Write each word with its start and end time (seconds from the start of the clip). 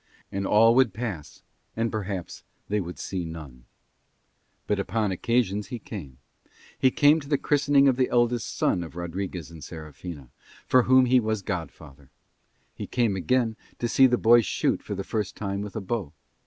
And 0.31 0.47
all 0.47 0.73
would 0.73 0.95
pass 0.95 1.43
and 1.77 1.91
perhaps 1.91 2.43
they 2.69 2.81
would 2.81 2.97
see 2.97 3.23
none. 3.23 3.65
But 4.65 4.79
upon 4.79 5.11
occasions 5.11 5.67
he 5.67 5.77
came. 5.77 6.17
He 6.79 6.89
came 6.89 7.19
to 7.19 7.29
the 7.29 7.37
christening 7.37 7.87
of 7.87 7.97
the 7.97 8.09
eldest 8.09 8.49
son 8.57 8.83
of 8.83 8.95
Rodriguez 8.95 9.51
and 9.51 9.63
Serafina, 9.63 10.31
for 10.65 10.81
whom 10.81 11.05
he 11.05 11.19
was 11.19 11.43
godfather. 11.43 12.09
He 12.73 12.87
came 12.87 13.15
again 13.15 13.55
to 13.77 13.87
see 13.87 14.07
the 14.07 14.17
boy 14.17 14.41
shoot 14.41 14.81
for 14.81 14.95
the 14.95 15.03
first 15.03 15.35
time 15.35 15.61
with 15.61 15.75
a 15.75 15.81
bow. 15.81 16.11